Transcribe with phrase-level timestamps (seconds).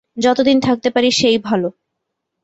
[0.17, 1.67] যতদিন থাকতে পারি সেই ভালো।